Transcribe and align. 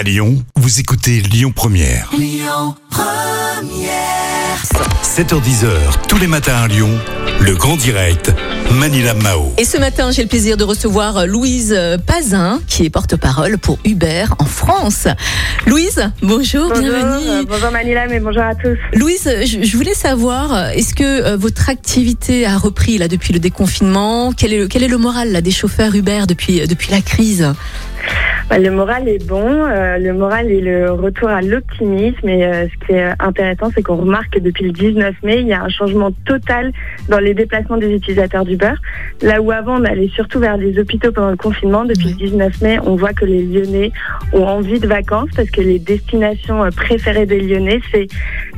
À 0.00 0.02
Lyon, 0.02 0.42
vous 0.56 0.80
écoutez 0.80 1.20
Lyon 1.20 1.52
Première. 1.54 2.10
7h10h, 5.04 5.68
tous 6.08 6.16
les 6.16 6.26
matins 6.26 6.56
à 6.56 6.68
Lyon, 6.68 6.88
le 7.42 7.54
grand 7.54 7.76
direct, 7.76 8.32
Manila 8.72 9.12
Mao. 9.12 9.52
Et 9.58 9.66
ce 9.66 9.76
matin, 9.76 10.10
j'ai 10.10 10.22
le 10.22 10.28
plaisir 10.28 10.56
de 10.56 10.64
recevoir 10.64 11.26
Louise 11.26 11.78
Pazin, 12.06 12.60
qui 12.66 12.86
est 12.86 12.90
porte-parole 12.90 13.58
pour 13.58 13.78
Uber 13.84 14.24
en 14.38 14.46
France. 14.46 15.06
Louise, 15.66 16.10
bonjour, 16.22 16.68
Bonjour, 16.70 16.80
bienvenue. 16.80 17.28
euh, 17.28 17.44
bonjour 17.46 17.70
Manila, 17.70 18.06
mais 18.08 18.20
bonjour 18.20 18.42
à 18.42 18.54
tous. 18.54 18.78
Louise, 18.94 19.28
je, 19.44 19.62
je 19.62 19.76
voulais 19.76 19.92
savoir, 19.94 20.70
est-ce 20.70 20.94
que 20.94 21.04
euh, 21.04 21.36
votre 21.36 21.68
activité 21.68 22.46
a 22.46 22.56
repris 22.56 22.96
là 22.96 23.06
depuis 23.08 23.34
le 23.34 23.38
déconfinement? 23.38 24.32
Quel 24.32 24.54
est, 24.54 24.58
le- 24.60 24.68
quel 24.68 24.82
est 24.82 24.88
le 24.88 24.96
moral 24.98 25.30
là, 25.32 25.42
des 25.42 25.50
chauffeurs 25.50 25.94
Uber 25.94 26.22
depuis, 26.26 26.66
depuis 26.66 26.90
la 26.90 27.02
crise? 27.02 27.52
Bah, 28.48 28.58
le 28.58 28.70
moral 28.70 29.08
est 29.08 29.24
bon, 29.26 29.44
euh, 29.46 29.96
le 29.98 30.12
moral 30.12 30.50
est 30.50 30.60
le 30.60 30.90
retour 30.92 31.28
à 31.28 31.40
l'optimisme 31.40 32.28
et 32.28 32.44
euh, 32.44 32.66
ce 32.66 32.86
qui 32.86 32.92
est 32.94 33.12
intéressant, 33.20 33.70
c'est 33.74 33.82
qu'on 33.82 33.96
remarque 33.96 34.30
que 34.34 34.38
depuis 34.40 34.64
le 34.64 34.72
19 34.72 35.14
mai, 35.22 35.38
il 35.40 35.46
y 35.46 35.52
a 35.52 35.62
un 35.62 35.68
changement 35.68 36.10
total 36.26 36.72
dans 37.08 37.18
les 37.20 37.32
déplacements 37.34 37.76
des 37.76 37.90
utilisateurs 37.94 38.44
d'Uber. 38.44 38.72
Là 39.22 39.40
où 39.40 39.52
avant 39.52 39.80
on 39.80 39.84
allait 39.84 40.10
surtout 40.14 40.40
vers 40.40 40.56
les 40.56 40.78
hôpitaux 40.78 41.12
pendant 41.12 41.30
le 41.30 41.36
confinement, 41.36 41.84
depuis 41.84 42.06
Oui. 42.06 42.16
le 42.20 42.26
19 42.30 42.60
mai, 42.62 42.78
on 42.84 42.96
voit 42.96 43.12
que 43.12 43.24
les 43.24 43.42
Lyonnais 43.44 43.92
ont 44.32 44.44
envie 44.46 44.80
de 44.80 44.86
vacances 44.88 45.28
parce 45.36 45.50
que 45.50 45.60
les 45.60 45.78
destinations 45.78 46.64
euh, 46.64 46.70
préférées 46.70 47.26
des 47.26 47.40
Lyonnais, 47.40 47.80
c'est 47.92 48.08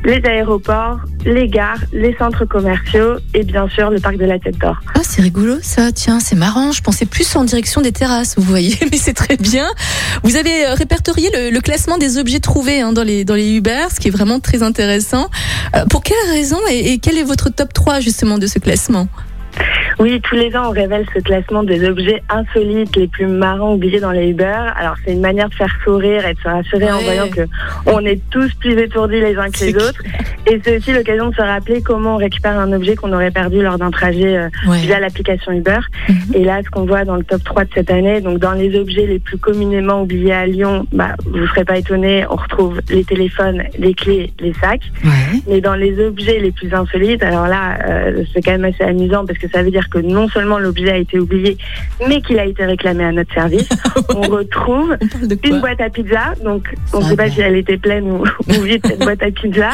les 0.05 0.21
aéroports, 0.25 0.99
les 1.25 1.47
gares, 1.47 1.79
les 1.93 2.15
centres 2.17 2.45
commerciaux 2.45 3.17
et 3.33 3.43
bien 3.43 3.67
sûr 3.69 3.89
le 3.89 3.99
parc 3.99 4.17
de 4.17 4.25
la 4.25 4.39
Tête 4.39 4.57
d'Or. 4.57 4.77
Ah, 4.95 4.99
c'est 5.03 5.21
rigolo 5.21 5.55
ça, 5.61 5.91
tiens, 5.91 6.19
c'est 6.19 6.35
marrant. 6.35 6.71
Je 6.71 6.81
pensais 6.81 7.05
plus 7.05 7.35
en 7.35 7.43
direction 7.43 7.81
des 7.81 7.91
terrasses, 7.91 8.35
vous 8.37 8.43
voyez, 8.43 8.75
mais 8.91 8.97
c'est 8.97 9.13
très 9.13 9.32
bien. 9.41 9.69
Vous 10.23 10.35
avez 10.35 10.65
euh, 10.65 10.73
répertorié 10.73 11.29
le, 11.33 11.49
le 11.49 11.61
classement 11.61 11.97
des 11.97 12.17
objets 12.17 12.39
trouvés 12.39 12.81
hein, 12.81 12.93
dans, 12.93 13.03
les, 13.03 13.25
dans 13.25 13.35
les 13.35 13.49
Uber, 13.55 13.85
ce 13.93 13.99
qui 13.99 14.07
est 14.07 14.11
vraiment 14.11 14.39
très 14.39 14.63
intéressant. 14.63 15.29
Euh, 15.75 15.85
pour 15.85 16.03
quelle 16.03 16.17
raison 16.29 16.59
et, 16.69 16.93
et 16.93 16.99
quel 16.99 17.17
est 17.17 17.23
votre 17.23 17.49
top 17.49 17.73
3 17.73 17.99
justement 17.99 18.37
de 18.37 18.47
ce 18.47 18.59
classement? 18.59 19.07
Oui, 19.99 20.19
tous 20.21 20.35
les 20.35 20.55
ans, 20.55 20.67
on 20.67 20.71
révèle 20.71 21.05
ce 21.13 21.19
classement 21.19 21.63
des 21.63 21.87
objets 21.87 22.21
insolites 22.29 22.95
les 22.95 23.07
plus 23.07 23.27
marrants 23.27 23.73
oubliés 23.73 23.99
dans 23.99 24.11
les 24.11 24.29
Uber. 24.29 24.55
Alors, 24.75 24.95
c'est 25.05 25.13
une 25.13 25.21
manière 25.21 25.49
de 25.49 25.53
faire 25.55 25.73
sourire 25.83 26.25
et 26.25 26.33
de 26.33 26.39
se 26.39 26.47
rassurer 26.47 26.91
en 26.91 26.99
voyant 26.99 27.27
que 27.29 27.41
on 27.85 27.99
est 28.05 28.19
tous 28.29 28.53
plus 28.55 28.73
étourdis 28.79 29.19
les 29.21 29.35
uns 29.37 29.49
que 29.49 29.63
les 29.65 29.75
autres. 29.75 30.01
Et 30.49 30.59
c'est 30.63 30.77
aussi 30.77 30.91
l'occasion 30.93 31.29
de 31.29 31.35
se 31.35 31.41
rappeler 31.41 31.81
comment 31.81 32.15
on 32.15 32.17
récupère 32.17 32.57
un 32.59 32.71
objet 32.73 32.95
qu'on 32.95 33.13
aurait 33.13 33.31
perdu 33.31 33.61
lors 33.61 33.77
d'un 33.77 33.91
trajet 33.91 34.37
euh, 34.37 34.49
Ouais. 34.67 34.77
via 34.79 34.99
l'application 34.99 35.51
Uber. 35.51 35.79
Mhm. 36.09 36.15
Et 36.35 36.43
là, 36.43 36.61
ce 36.63 36.69
qu'on 36.69 36.85
voit 36.85 37.03
dans 37.05 37.15
le 37.15 37.23
top 37.23 37.43
3 37.43 37.65
de 37.65 37.69
cette 37.73 37.91
année, 37.91 38.21
donc 38.21 38.39
dans 38.39 38.53
les 38.53 38.77
objets 38.79 39.05
les 39.05 39.19
plus 39.19 39.37
communément 39.37 40.01
oubliés 40.01 40.33
à 40.33 40.45
Lyon, 40.45 40.85
bah, 40.91 41.15
vous 41.25 41.45
serez 41.47 41.65
pas 41.65 41.77
étonnés, 41.77 42.25
on 42.29 42.35
retrouve 42.35 42.79
les 42.89 43.03
téléphones, 43.03 43.63
les 43.77 43.93
clés, 43.93 44.33
les 44.39 44.53
sacs. 44.53 44.89
Ouais. 45.03 45.39
Mais 45.47 45.61
dans 45.61 45.75
les 45.75 45.99
objets 46.05 46.39
les 46.39 46.51
plus 46.51 46.73
insolites, 46.73 47.23
alors 47.23 47.47
là, 47.47 47.77
euh, 47.87 48.23
c'est 48.33 48.41
quand 48.41 48.51
même 48.51 48.65
assez 48.65 48.83
amusant 48.83 49.25
parce 49.25 49.37
que 49.39 49.49
ça 49.49 49.63
veut 49.63 49.71
dire 49.71 49.82
que 49.87 49.99
non 49.99 50.27
seulement 50.29 50.59
l'objet 50.59 50.91
a 50.91 50.97
été 50.97 51.19
oublié, 51.19 51.57
mais 52.07 52.21
qu'il 52.21 52.39
a 52.39 52.45
été 52.45 52.65
réclamé 52.65 53.03
à 53.03 53.11
notre 53.11 53.33
service. 53.33 53.69
On 54.15 54.21
retrouve 54.21 54.95
On 55.01 55.27
de 55.27 55.37
une 55.43 55.59
boîte 55.59 55.81
à 55.81 55.89
pizza, 55.89 56.33
donc 56.43 56.73
on 56.93 56.99
ne 56.99 57.03
sait 57.03 57.15
pas 57.15 57.29
si 57.29 57.41
elle 57.41 57.55
était 57.55 57.77
pleine 57.77 58.09
ou, 58.09 58.23
ou 58.49 58.61
vide 58.61 58.85
cette 58.85 58.99
boîte 58.99 59.23
à 59.23 59.31
pizza. 59.31 59.71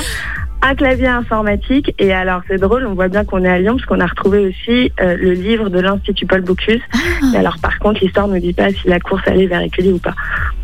Un 0.61 0.75
clavier 0.75 1.07
informatique 1.07 1.95
et 1.99 2.11
alors 2.11 2.41
c'est 2.47 2.57
drôle, 2.57 2.85
on 2.85 2.93
voit 2.93 3.07
bien 3.07 3.23
qu'on 3.23 3.45
est 3.45 3.49
à 3.49 3.59
Lyon 3.59 3.75
parce 3.77 3.85
qu'on 3.85 4.01
a 4.01 4.05
retrouvé 4.05 4.39
aussi 4.39 4.91
euh, 4.99 5.15
le 5.15 5.31
livre 5.31 5.69
de 5.69 5.79
l'Institut 5.79 6.25
Paul 6.25 6.41
Bocuse. 6.41 6.81
Ah. 6.93 6.97
Et 7.33 7.37
alors 7.37 7.57
par 7.61 7.79
contre 7.79 8.01
l'histoire 8.01 8.27
ne 8.27 8.39
dit 8.39 8.51
pas 8.51 8.69
si 8.71 8.87
la 8.89 8.99
course 8.99 9.25
allait 9.27 9.47
vers 9.47 9.61
Écully 9.61 9.93
ou 9.93 9.99
pas. 9.99 10.15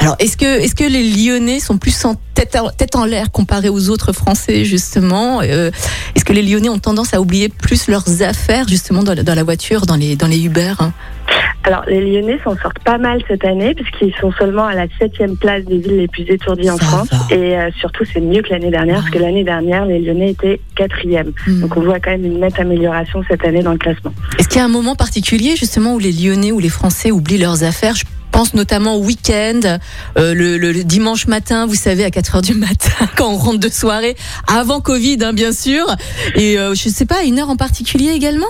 Alors, 0.05 0.17
est-ce 0.19 0.37
que, 0.37 0.45
est-ce 0.45 0.75
que 0.75 0.83
les 0.83 1.01
Lyonnais 1.01 1.59
sont 1.59 1.79
plus 1.79 2.05
en 2.05 2.13
tête, 2.35 2.55
en, 2.55 2.69
tête 2.69 2.95
en 2.95 3.05
l'air 3.05 3.31
comparé 3.31 3.69
aux 3.69 3.89
autres 3.89 4.13
Français, 4.13 4.63
justement? 4.63 5.41
Euh, 5.41 5.71
Est-ce 6.15 6.23
que 6.23 6.31
les 6.31 6.43
Lyonnais 6.43 6.69
ont 6.69 6.77
tendance 6.77 7.15
à 7.15 7.21
oublier 7.21 7.49
plus 7.49 7.87
leurs 7.87 8.21
affaires, 8.21 8.67
justement, 8.67 9.01
dans, 9.01 9.15
la- 9.15 9.23
dans 9.23 9.33
la 9.33 9.41
voiture, 9.44 9.88
dans 9.88 9.95
les, 9.95 10.15
dans 10.15 10.27
les 10.27 10.45
Uber 10.45 10.73
hein? 10.77 10.94
Alors, 11.63 11.83
les 11.88 11.99
Lyonnais 12.01 12.38
s'en 12.44 12.55
sortent 12.55 12.77
pas 12.85 12.99
mal 12.99 13.23
cette 13.27 13.44
année, 13.45 13.73
puisqu'ils 13.73 14.13
sont 14.21 14.31
seulement 14.33 14.65
à 14.65 14.75
la 14.75 14.85
septième 14.99 15.35
place 15.38 15.63
des 15.65 15.79
villes 15.79 15.97
les 15.97 16.07
plus 16.07 16.21
étourdies 16.29 16.69
en 16.69 16.77
Ça 16.77 16.85
France. 16.85 17.07
va. 17.11 17.35
Et 17.35 17.57
euh, 17.57 17.71
surtout, 17.79 18.03
c'est 18.13 18.21
mieux 18.21 18.44
que 18.44 18.49
l'année 18.51 18.69
dernière, 18.69 18.97
parce 18.99 19.09
que 19.09 19.17
l'année 19.17 19.44
dernière, 19.44 19.85
les 19.88 19.97
Lyonnais 19.97 20.29
étaient 20.29 20.61
quatrième. 20.75 21.31
Hmm. 21.47 21.61
Donc, 21.61 21.75
on 21.77 21.81
voit 21.81 21.99
quand 21.99 22.11
même 22.11 22.25
une 22.25 22.41
nette 22.41 22.59
amélioration 22.59 23.23
cette 23.27 23.44
année 23.44 23.63
dans 23.63 23.71
le 23.71 23.79
classement. 23.79 24.13
Est-ce 24.38 24.47
qu'il 24.49 24.59
y 24.59 24.61
a 24.61 24.65
un 24.65 24.67
moment 24.67 24.95
particulier, 24.95 25.55
justement, 25.55 25.95
où 25.95 25.99
les 25.99 26.11
Lyonnais 26.11 26.51
ou 26.51 26.59
les 26.59 26.69
Français 26.69 27.09
oublient 27.09 27.39
leurs 27.39 27.63
affaires? 27.63 27.95
Je 27.95 28.03
pense 28.35 28.53
notamment 28.53 28.96
au 28.97 29.03
week-end, 29.03 29.62
euh, 30.18 30.34
le, 30.34 30.57
le- 30.57 30.72
le 30.73 30.84
dimanche 30.84 31.28
matin, 31.28 31.66
vous 31.68 31.75
savez, 31.75 32.03
à 32.03 32.12
4 32.12 32.35
heures 32.35 32.41
du 32.41 32.53
matin, 32.53 32.91
quand 33.18 33.29
on 33.31 33.38
rentre 33.38 33.59
de 33.59 33.69
soirée, 33.69 34.16
avant 34.47 34.81
Covid, 34.81 35.18
hein, 35.22 35.34
bien 35.34 35.51
sûr. 35.53 35.85
Et 36.35 36.57
euh, 36.59 36.74
je 36.75 36.90
sais 36.90 37.06
pas, 37.06 37.24
une 37.24 37.40
heure 37.40 37.50
en 37.50 37.56
particulier 37.56 38.09
également? 38.12 38.47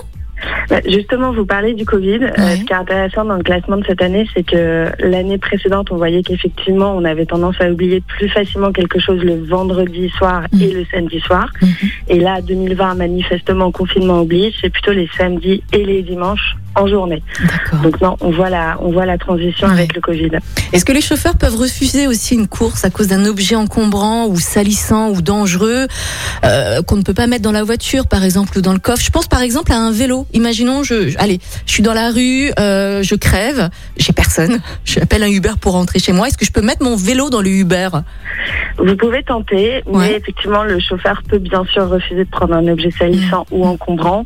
Bah, 0.68 0.80
Justement, 0.86 1.32
vous 1.32 1.46
parlez 1.46 1.72
du 1.74 1.84
Covid. 1.86 2.18
Euh, 2.24 2.56
ce 2.56 2.64
qui 2.64 2.72
est 2.72 2.76
intéressant 2.76 3.24
dans 3.24 3.36
le 3.36 3.42
classement 3.42 3.78
de 3.78 3.84
cette 3.86 4.02
année, 4.02 4.26
c'est 4.34 4.42
que 4.42 4.90
l'année 4.98 5.38
précédente, 5.38 5.90
on 5.90 5.96
voyait 5.96 6.22
qu'effectivement, 6.22 6.94
on 6.94 7.04
avait 7.04 7.24
tendance 7.24 7.56
à 7.60 7.70
oublier 7.70 8.02
plus 8.06 8.28
facilement 8.28 8.70
quelque 8.72 8.98
chose 9.00 9.20
le 9.22 9.42
vendredi 9.46 10.10
soir 10.18 10.42
Mm. 10.52 10.60
et 10.62 10.70
le 10.72 10.84
samedi 10.92 11.20
soir. 11.20 11.50
Mhm. 11.62 11.68
Et 12.08 12.18
là, 12.18 12.40
2020, 12.42 12.94
manifestement, 12.96 13.70
confinement 13.72 14.20
oblige, 14.20 14.54
c'est 14.60 14.68
plutôt 14.70 14.92
les 14.92 15.08
samedis 15.16 15.62
et 15.72 15.84
les 15.84 16.02
dimanches 16.02 16.56
en 16.76 16.86
journée. 16.86 17.22
Donc 17.82 18.00
non, 18.00 18.16
on 18.20 18.30
voit 18.30 18.50
la, 18.50 18.76
on 18.80 18.92
voit 18.92 19.06
la 19.06 19.18
transition 19.18 19.66
Ouais. 19.68 19.72
avec 19.74 19.94
le 19.94 20.00
Covid. 20.00 20.30
Est-ce 20.72 20.84
que 20.84 20.92
les 20.92 21.00
chauffeurs 21.00 21.36
peuvent 21.36 21.56
refuser 21.56 22.06
aussi 22.06 22.34
une 22.34 22.46
course 22.48 22.84
à 22.84 22.90
cause 22.90 23.08
d'un 23.08 23.24
objet 23.24 23.56
encombrant 23.56 24.26
ou 24.26 24.38
salissant 24.38 25.10
ou 25.10 25.22
dangereux 25.22 25.86
euh, 26.44 26.82
qu'on 26.82 26.96
ne 26.96 27.02
peut 27.02 27.14
pas 27.14 27.26
mettre 27.26 27.42
dans 27.42 27.52
la 27.52 27.62
voiture, 27.64 28.06
par 28.06 28.22
exemple, 28.24 28.58
ou 28.58 28.60
dans 28.60 28.72
le 28.72 28.78
coffre? 28.78 29.02
Je 29.02 29.10
pense 29.10 29.26
par 29.26 29.40
exemple 29.42 29.72
à 29.72 29.76
un 29.78 29.90
vélo. 29.90 30.26
Imaginons, 30.32 30.82
je, 30.82 31.08
je- 31.08 31.18
allez, 31.18 31.40
je 31.66 31.72
suis 31.72 31.82
dans 31.82 31.94
la 31.94 32.10
rue, 32.10 32.50
euh, 32.60 33.02
je 33.02 33.14
crève, 33.14 33.70
j'ai 33.96 34.12
personne, 34.12 34.60
j'appelle 34.84 35.22
un 35.22 35.30
Uber 35.30 35.52
pour 35.60 35.72
rentrer 35.72 35.98
chez 35.98 36.12
moi. 36.12 36.28
Est-ce 36.28 36.38
que 36.38 36.44
je 36.44 36.52
peux 36.52 36.62
mettre 36.62 36.82
mon 36.84 36.96
vélo 36.96 37.30
dans 37.30 37.40
le 37.42 37.50
Uber? 37.50 37.88
Vous 38.78 38.96
pouvez 38.96 39.22
tenter, 39.22 39.82
mais 39.86 39.96
Ouais. 39.96 40.16
effectivement, 40.16 40.62
le 40.64 40.78
chauffeur 40.78 41.22
peut 41.28 41.38
bien 41.38 41.64
sûr 41.64 41.88
refuser 41.88 42.24
de 42.24 42.30
prendre 42.30 42.54
un 42.54 42.66
objet 42.68 42.90
salissant 42.90 43.46
ou 43.50 43.66
encombrant. 43.66 44.24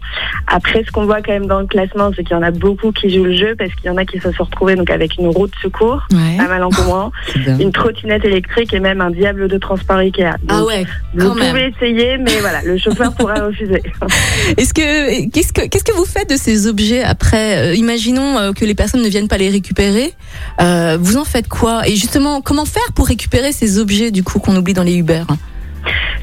Après, 0.49 0.83
ce 0.85 0.91
qu'on 0.91 1.05
voit 1.07 1.23
quand 1.23 1.33
même 1.33 1.47
dans 1.47 1.61
le 1.61 1.67
classement, 1.67 2.11
c'est 2.17 2.25
qu'il 2.25 2.33
y 2.37 2.39
en 2.39 2.40
a 2.43 2.51
beaucoup 2.51 2.93
qui 2.93 3.15
jouent 3.15 3.25
le 3.25 3.37
jeu 3.37 3.55
parce 3.59 3.73
qu'il 3.75 3.87
y 3.87 3.91
en 3.91 3.97
a 3.97 4.05
qui 4.05 4.19
se 4.21 4.31
sont 4.33 4.45
retrouvés 4.45 4.75
donc 4.77 4.91
avec 4.91 5.17
une 5.19 5.29
roue 5.29 5.47
de 5.47 5.53
secours, 5.63 6.07
Ouais. 6.13 6.37
mal 6.47 6.63
encombrant, 6.63 7.13
une 7.59 7.73
trottinette 7.73 8.25
électrique 8.25 8.73
et 8.75 8.81
même 8.81 9.01
un 9.01 9.11
diable 9.11 9.49
de 9.49 9.59
transport 9.59 9.97
Ikea. 9.99 10.25
Ah 10.49 10.59
Donc, 10.59 10.67
ouais, 10.69 10.85
vous 11.15 11.29
quand 11.29 11.35
même. 11.35 11.49
pouvez 11.51 11.67
essayer, 11.77 12.19
mais 12.19 12.37
voilà, 12.41 12.63
le 12.63 12.79
chauffeur 12.79 13.13
pourra 13.15 13.35
refuser. 13.47 13.83
Est-ce 14.57 14.73
que 14.75 15.29
qu'est-ce 15.31 15.53
que 15.53 15.67
qu'est-ce 15.67 15.85
que 15.85 15.93
vous 15.93 16.05
faites 16.05 16.29
de 16.31 16.37
ces 16.37 16.67
objets 16.67 17.03
après 17.03 17.71
Euh, 17.71 17.75
Imaginons 17.75 18.39
euh, 18.39 18.53
que 18.53 18.65
les 18.65 18.75
personnes 18.75 19.03
ne 19.03 19.09
viennent 19.09 19.29
pas 19.29 19.39
les 19.39 19.49
récupérer. 19.51 20.13
Euh, 20.61 20.97
vous 21.01 21.17
en 21.17 21.25
faites 21.25 21.49
quoi? 21.49 21.87
Et 21.89 21.95
justement, 21.97 22.41
comment 22.41 22.65
faire 22.65 22.93
pour 22.95 23.07
récupérer 23.07 23.53
ces 23.53 23.79
objets 23.79 24.11
du 24.11 24.23
coup 24.23 24.39
qu'on 24.39 24.57
oublie 24.57 24.75
dans 24.75 24.83
les 24.83 24.95
Uber? 24.97 25.23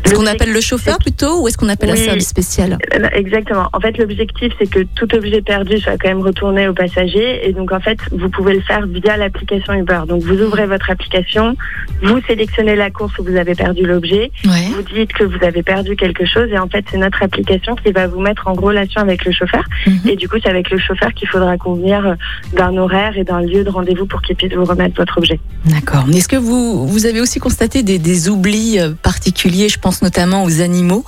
Est-ce 0.08 0.16
qu'on 0.16 0.26
appelle 0.26 0.52
le 0.54 0.62
chauffeur 0.62 0.98
plutôt 0.98 1.42
ou 1.42 1.48
est-ce 1.48 1.58
qu'on 1.58 1.70
appelle 1.70 1.90
un 1.90 1.94
Oui. 1.94 2.00
service 2.06 2.28
spécial? 2.28 2.78
Euh, 2.96 3.08
Exactement. 3.14 3.70
En 3.74 3.80
fait, 3.80 3.98
l'objectif, 3.98 4.54
c'est 4.60 4.70
que 4.70 4.80
tout 4.96 5.14
objet 5.16 5.42
perdu 5.42 5.78
soit 5.80 5.98
quand 5.98 6.08
même 6.10 6.22
retourné 6.22 6.68
au 6.68 6.74
passager. 6.74 7.48
Et 7.48 7.52
donc, 7.54 7.72
en 7.72 7.80
fait, 7.80 7.98
vous 8.12 8.30
pouvez 8.30 8.54
le 8.56 8.62
faire 8.62 8.86
via 8.88 9.18
l'application 9.18 9.74
Uber. 9.74 10.02
Donc, 10.08 10.24
vous 10.24 10.42
ouvrez 10.42 10.66
votre 10.66 10.90
application, 10.90 11.56
vous 12.04 12.20
sélectionnez 12.28 12.76
la 12.76 12.90
course 12.92 13.18
où 13.20 13.24
vous 13.24 13.36
avez 13.36 13.56
perdu 13.56 13.86
l'objet, 13.86 14.32
Ouais. 14.46 14.68
vous 14.76 14.82
dites 14.94 15.14
que 15.14 15.24
vous 15.24 15.44
avez 15.44 15.64
perdu 15.64 15.96
quelque 15.96 16.26
chose. 16.26 16.50
Et 16.52 16.58
en 16.60 16.68
fait, 16.70 16.86
c'est 16.92 16.98
notre 16.98 17.22
application 17.24 17.76
qui 17.76 17.92
va 17.92 18.08
vous 18.08 18.20
mettre 18.22 18.48
en 18.48 18.54
relation 18.54 19.02
avec 19.02 19.26
le 19.26 19.32
chauffeur. 19.32 19.64
Mhm. 19.86 20.00
Et 20.10 20.16
du 20.16 20.28
coup, 20.30 20.38
c'est 20.42 20.50
avec 20.50 20.70
le 20.70 20.78
chauffeur 20.78 21.14
qu'il 21.14 21.28
faudra 21.28 21.58
convenir 21.58 22.06
euh, 22.06 22.14
d'un 22.56 22.76
horaire 22.78 23.18
et 23.18 23.24
d'un 23.24 23.42
lieu 23.42 23.64
de 23.64 23.70
rendez-vous 23.70 24.06
pour 24.06 24.22
qu'il 24.22 24.36
puisse 24.36 24.54
vous 24.54 24.66
remettre 24.66 24.96
votre 24.96 25.18
objet. 25.18 25.40
D'accord. 25.66 26.06
Est-ce 26.14 26.28
que 26.28 26.36
vous 26.38 26.88
vous 26.88 27.06
avez 27.06 27.20
aussi 27.22 27.40
constaté 27.40 27.84
des, 27.84 28.00
des 28.00 28.30
oublis 28.30 28.80
euh, 28.80 28.92
particuliers? 29.02 29.70
Je 29.70 29.80
pense 29.80 29.97
notamment 30.02 30.44
aux 30.44 30.62
animaux, 30.62 31.04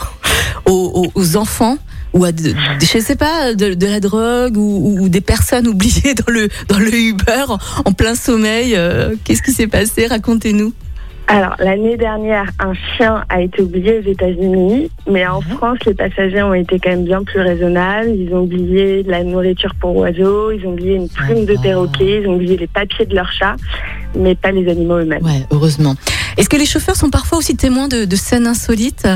aux, 0.65 1.35
enfants 1.37 1.77
ou 2.13 2.23
à 2.25 2.31
de, 2.31 2.53
je 2.81 2.99
sais 2.99 3.15
pas 3.15 3.53
de, 3.53 3.73
de 3.73 3.85
la 3.87 3.99
drogue 3.99 4.57
ou, 4.57 5.09
des 5.09 5.21
personnes 5.21 5.67
oubliées 5.73 6.13
dans 6.15 6.31
le 6.33 6.47
dans 6.67 6.79
le 6.79 6.93
Uber 6.93 7.45
en, 7.85 7.91
plein 7.91 8.15
sommeil. 8.15 8.73
euh, 8.75 9.15
Qu'est-ce 9.23 9.41
qui 9.43 9.51
s'est 9.51 9.67
passé? 9.67 10.07
Racontez-nous. 10.07 10.73
Alors, 11.31 11.53
l'année 11.59 11.95
dernière, 11.95 12.49
un 12.59 12.73
chien 12.73 13.23
a 13.29 13.39
été 13.41 13.61
oublié 13.61 13.99
aux 13.99 14.09
États-Unis, 14.09 14.89
mais 15.07 15.27
en 15.27 15.41
France, 15.41 15.77
les 15.85 15.93
passagers 15.93 16.41
ont 16.41 16.55
été 16.55 16.79
quand 16.79 16.89
même 16.89 17.03
bien 17.03 17.21
plus 17.23 17.39
raisonnables. 17.39 18.09
Ils 18.09 18.33
ont 18.33 18.39
oublié 18.41 19.03
de 19.03 19.11
la 19.11 19.23
nourriture 19.23 19.75
pour 19.79 19.95
oiseaux, 19.95 20.49
ils 20.49 20.65
ont 20.65 20.71
oublié 20.71 20.95
une 20.95 21.07
plume 21.07 21.45
de 21.45 21.53
Ah. 21.55 21.61
perroquet, 21.61 22.21
ils 22.23 22.27
ont 22.27 22.33
oublié 22.33 22.57
les 22.57 22.65
papiers 22.65 23.05
de 23.05 23.13
leur 23.13 23.31
chat, 23.31 23.57
mais 24.15 24.35
pas 24.35 24.51
les 24.51 24.69
animaux 24.69 24.97
eux-mêmes. 24.97 25.23
Ouais, 25.23 25.45
heureusement. 25.51 25.95
Est-ce 26.37 26.49
que 26.49 26.57
les 26.57 26.65
chauffeurs 26.65 26.95
sont 26.95 27.09
parfois 27.09 27.37
aussi 27.37 27.55
témoins 27.55 27.87
de, 27.87 28.05
de 28.05 28.15
scènes 28.15 28.47
insolites? 28.47 29.07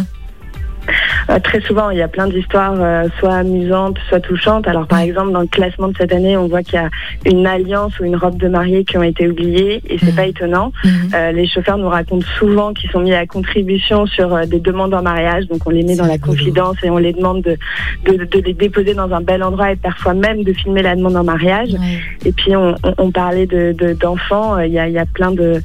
Euh, 1.29 1.39
très 1.39 1.61
souvent, 1.61 1.89
il 1.89 1.97
y 1.97 2.01
a 2.01 2.07
plein 2.07 2.27
d'histoires, 2.27 2.73
euh, 2.77 3.07
soit 3.19 3.35
amusantes, 3.35 3.97
soit 4.09 4.19
touchantes. 4.19 4.67
Alors, 4.67 4.87
par 4.87 4.99
exemple, 4.99 5.31
dans 5.31 5.41
le 5.41 5.47
classement 5.47 5.87
de 5.89 5.97
cette 5.97 6.13
année, 6.13 6.35
on 6.37 6.47
voit 6.47 6.63
qu'il 6.63 6.75
y 6.75 6.77
a 6.77 6.89
une 7.25 7.45
alliance 7.47 7.97
ou 7.99 8.05
une 8.05 8.15
robe 8.15 8.37
de 8.37 8.47
mariée 8.47 8.83
qui 8.85 8.97
ont 8.97 9.03
été 9.03 9.27
oubliées, 9.27 9.81
et 9.89 9.97
c'est 9.99 10.07
Mhm. 10.11 10.15
pas 10.15 10.25
étonnant. 10.25 10.71
Mhm. 10.83 10.91
Euh, 11.13 11.31
les 11.31 11.47
chauffeurs 11.47 11.77
nous 11.77 11.89
racontent 11.89 12.25
souvent 12.39 12.73
qu'ils 12.73 12.89
sont 12.91 12.99
mis 12.99 13.13
à 13.13 13.25
contribution 13.25 14.05
sur 14.05 14.45
des 14.47 14.59
demandes 14.59 14.93
en 14.93 15.01
mariage, 15.01 15.47
donc 15.47 15.61
on 15.65 15.69
les 15.69 15.83
met 15.83 15.95
dans 15.95 16.05
la 16.07 16.17
confidence 16.17 16.77
et 16.83 16.89
on 16.89 16.97
les 16.97 17.13
demande 17.13 17.41
de, 17.41 17.57
de, 18.05 18.25
de 18.25 18.39
les 18.39 18.53
déposer 18.53 18.93
dans 18.93 19.11
un 19.11 19.21
bel 19.21 19.43
endroit 19.43 19.71
et 19.71 19.75
parfois 19.75 20.13
même 20.13 20.43
de 20.43 20.53
filmer 20.53 20.81
la 20.81 20.95
demande 20.95 21.15
en 21.15 21.23
mariage. 21.23 21.69
Ouais. 21.73 21.99
Et 22.25 22.31
puis 22.31 22.55
on, 22.55 22.75
on, 22.83 22.93
on 22.97 23.11
parlait 23.11 23.45
de 23.45 23.73
de- 23.73 23.93
d'enfants, 23.93 24.55
Euh, 24.57 24.65
il 24.67 24.73
y, 24.73 24.79
a, 24.79 24.87
il 24.87 24.93
y 24.93 24.99
a 24.99 25.05
plein 25.05 25.31
de, 25.31 25.61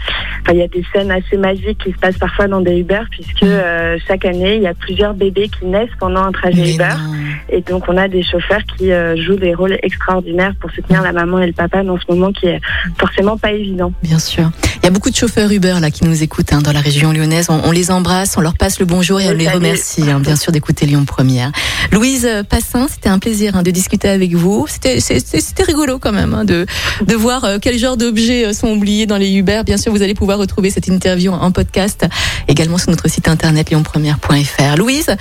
enfin 0.48 0.56
il 0.56 0.60
y 0.60 0.62
a 0.62 0.68
des 0.68 0.84
scènes 0.92 1.10
assez 1.10 1.36
magiques 1.36 1.78
qui 1.84 1.92
se 1.92 1.98
passent 1.98 2.16
parfois 2.18 2.48
dans 2.48 2.60
des 2.60 2.78
Uber 2.78 3.00
puisque 3.10 3.42
Mhm. 3.42 3.48
euh, 3.50 3.98
chaque 4.06 4.24
année 4.24 4.56
il 4.56 4.62
y 4.62 4.66
a 4.66 4.74
plusieurs 4.74 5.14
bébés 5.14 5.48
qui 5.48 5.66
naissent 5.66 5.90
pendant 6.00 6.22
un 6.22 6.32
trajet 6.32 6.62
Mais 6.62 6.74
Uber 6.74 6.84
non. 6.98 7.14
et 7.50 7.60
donc 7.60 7.84
on 7.88 7.96
a 7.96 8.08
des 8.08 8.22
chauffeurs 8.22 8.62
qui 8.76 8.90
euh, 8.92 9.16
jouent 9.16 9.36
des 9.36 9.54
rôles 9.54 9.76
extraordinaires 9.82 10.54
pour 10.60 10.70
soutenir 10.70 11.02
la 11.02 11.12
maman 11.12 11.38
et 11.40 11.46
le 11.46 11.52
papa 11.52 11.82
dans 11.82 11.98
ce 11.98 12.04
moment 12.08 12.32
qui 12.32 12.46
est 12.46 12.60
forcément 12.98 13.36
pas 13.36 13.52
évident. 13.52 13.92
Bien 14.02 14.18
sûr. 14.18 14.50
Il 14.82 14.84
y 14.84 14.86
a 14.86 14.90
beaucoup 14.90 15.10
de 15.10 15.16
chauffeurs 15.16 15.50
Uber 15.50 15.76
là 15.80 15.90
qui 15.90 16.04
nous 16.04 16.22
écoutent 16.22 16.52
hein, 16.52 16.60
dans 16.62 16.72
la 16.72 16.80
région 16.80 17.12
lyonnaise. 17.12 17.46
On, 17.50 17.60
on 17.64 17.70
les 17.70 17.90
embrasse, 17.90 18.36
on 18.36 18.40
leur 18.40 18.54
passe 18.54 18.78
le 18.78 18.86
bonjour 18.86 19.20
et 19.20 19.28
on 19.28 19.32
les 19.32 19.48
remercie, 19.48 20.08
hein, 20.10 20.20
bien 20.20 20.36
sûr, 20.36 20.52
d'écouter 20.52 20.86
Lyon 20.86 21.04
Première. 21.04 21.52
Louise 21.92 22.26
euh, 22.26 22.42
Passin, 22.42 22.86
c'était 22.88 23.08
un 23.08 23.18
plaisir 23.18 23.56
hein, 23.56 23.62
de 23.62 23.70
discuter 23.70 24.08
avec 24.08 24.34
vous. 24.34 24.66
C'était 24.68 25.62
rigolo 25.62 25.98
quand 25.98 26.12
même 26.12 26.34
hein, 26.34 26.44
de, 26.44 26.66
de 27.04 27.14
voir 27.14 27.44
euh, 27.44 27.58
quel 27.60 27.78
genre 27.78 27.96
d'objets 27.96 28.46
euh, 28.46 28.52
sont 28.52 28.68
oubliés 28.68 29.06
dans 29.06 29.18
les 29.18 29.32
Uber. 29.32 29.62
Bien 29.64 29.76
sûr, 29.76 29.92
vous 29.92 30.02
allez 30.02 30.14
pouvoir 30.14 30.38
retrouver 30.38 30.70
cette 30.70 30.86
interview 30.86 31.32
en 31.32 31.50
podcast 31.50 32.06
également 32.46 32.78
sur 32.78 32.90
notre 32.90 33.08
site 33.08 33.28
internet 33.28 33.70
lyonpremière.fr. 33.70 34.76
Louise, 34.76 35.14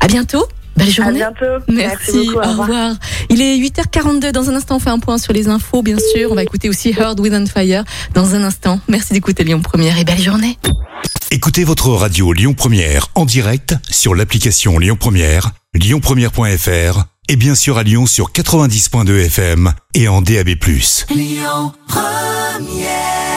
à 0.00 0.06
bientôt. 0.06 0.46
Belle 0.76 0.88
À 0.88 0.90
journée. 0.90 1.18
bientôt. 1.18 1.64
Merci, 1.68 2.26
beaucoup. 2.26 2.38
au 2.38 2.50
revoir. 2.62 2.94
Il 3.28 3.42
est 3.42 3.56
8h42. 3.58 4.32
Dans 4.32 4.48
un 4.48 4.54
instant, 4.54 4.76
on 4.76 4.78
fait 4.78 4.90
un 4.90 4.98
point 4.98 5.18
sur 5.18 5.32
les 5.32 5.48
infos, 5.48 5.82
bien 5.82 5.96
sûr. 6.14 6.30
On 6.32 6.34
va 6.34 6.42
écouter 6.42 6.68
aussi 6.68 6.90
Heard 6.98 7.18
With 7.20 7.32
on 7.34 7.46
Fire 7.46 7.84
dans 8.14 8.34
un 8.34 8.42
instant. 8.44 8.80
Merci 8.88 9.12
d'écouter 9.12 9.44
Lyon 9.44 9.60
Première 9.62 9.98
et 9.98 10.04
belle 10.04 10.20
journée. 10.20 10.58
Écoutez 11.30 11.64
votre 11.64 11.88
radio 11.90 12.32
Lyon 12.32 12.54
Première 12.54 13.08
en 13.14 13.24
direct 13.24 13.74
sur 13.88 14.14
l'application 14.14 14.78
Lyon 14.78 14.96
Première, 14.98 15.52
lyonpremière.fr 15.74 17.04
et 17.28 17.36
bien 17.36 17.54
sûr 17.54 17.78
à 17.78 17.84
Lyon 17.84 18.06
sur 18.06 18.32
90.2 18.32 19.26
FM 19.26 19.72
et 19.94 20.08
en 20.08 20.22
DAB+. 20.22 20.48
Lyon 21.14 21.72
Première 21.86 23.29